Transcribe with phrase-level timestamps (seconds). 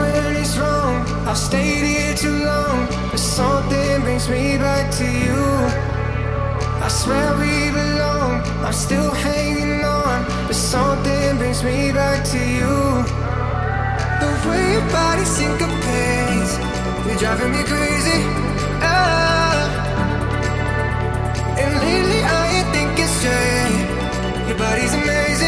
[0.00, 1.06] when it's wrong.
[1.26, 5.40] I've stayed here too long, but something brings me back to you.
[6.86, 8.32] I swear we belong.
[8.64, 12.74] I'm still hanging on, but something brings me back to you.
[14.22, 16.52] The way your body syncopates,
[17.06, 18.20] you're driving me crazy.
[18.82, 19.64] Ah.
[21.62, 24.48] And lately I ain't thinking straight.
[24.48, 25.47] Your body's amazing.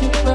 [0.00, 0.31] You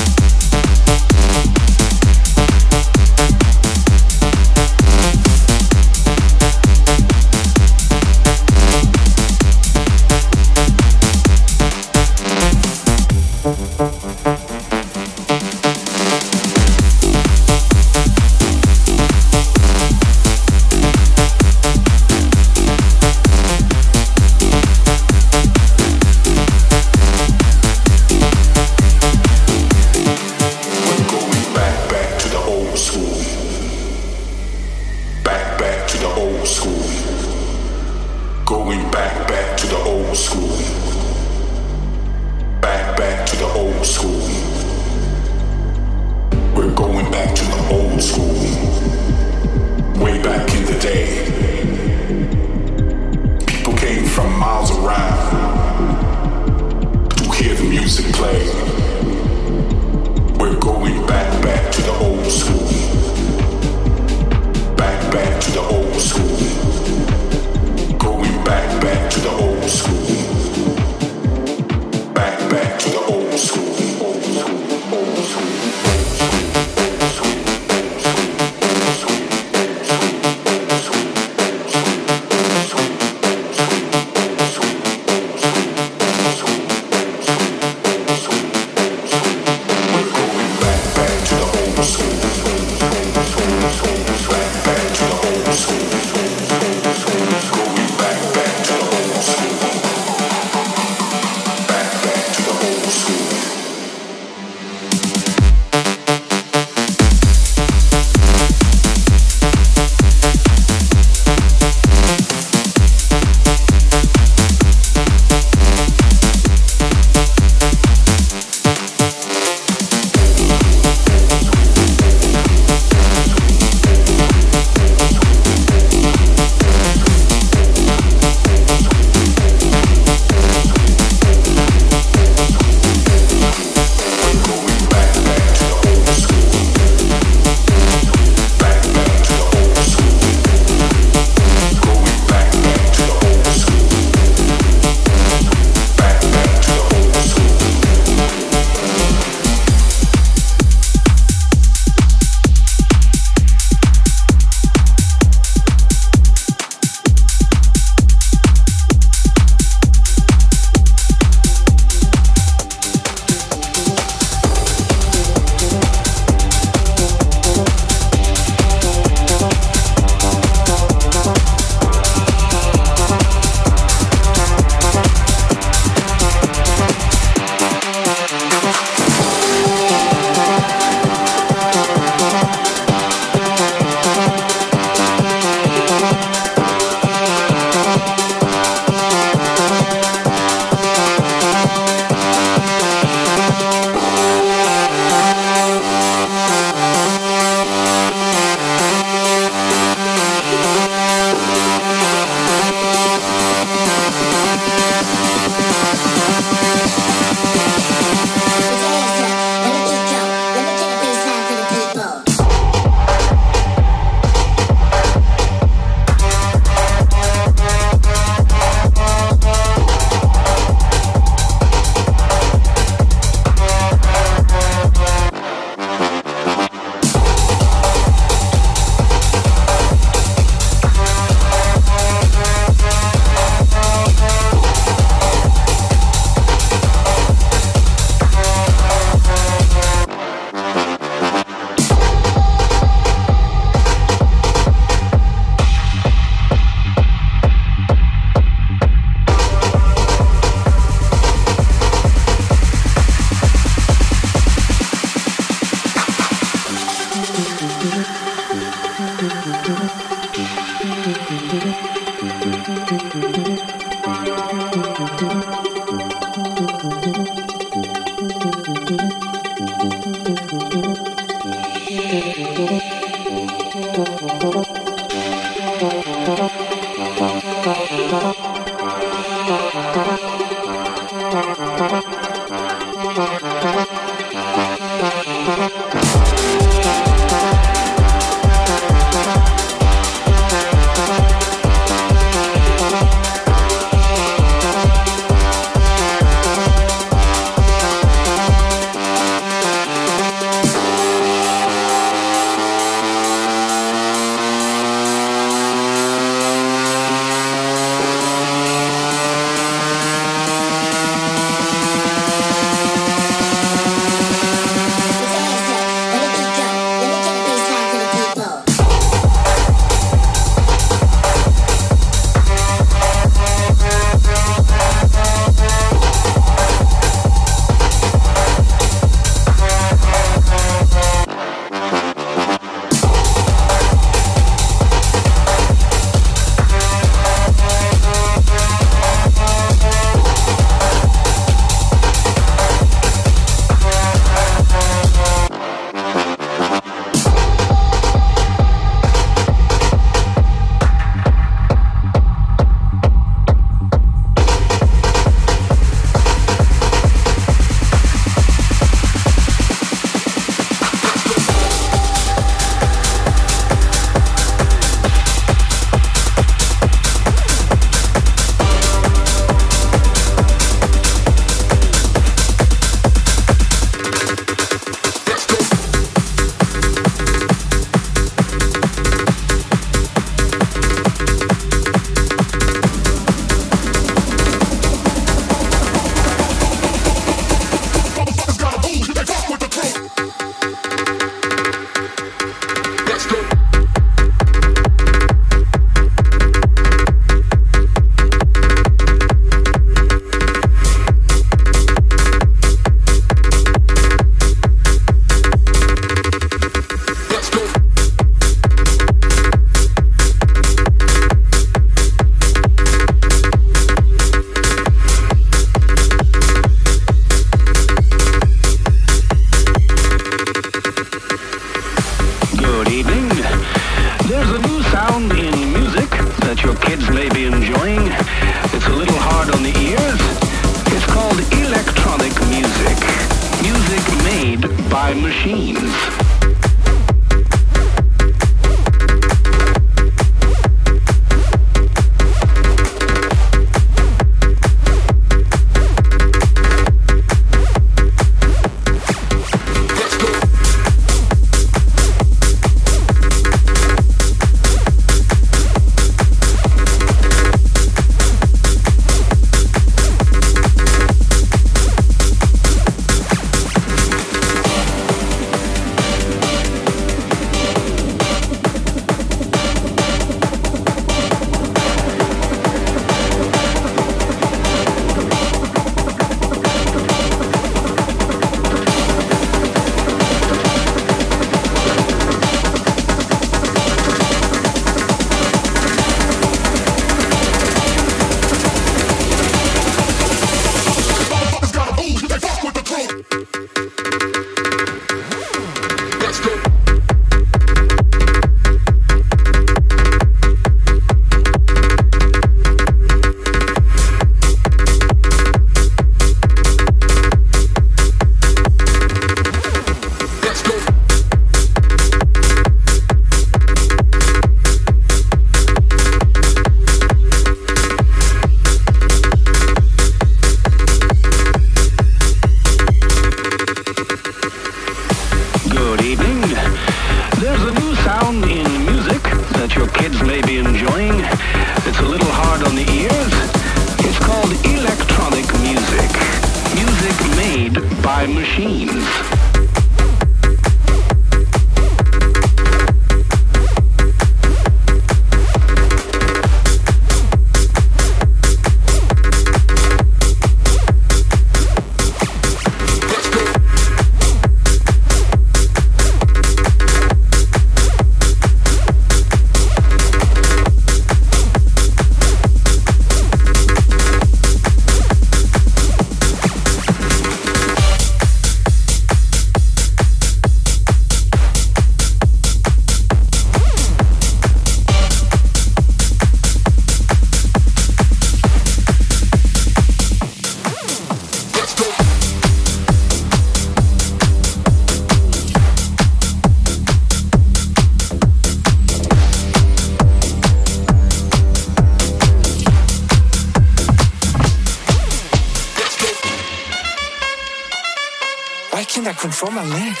[599.38, 600.00] Control my legs.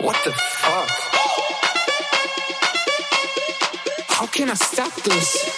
[0.00, 0.88] What the fuck?
[4.08, 5.51] How can I stop this?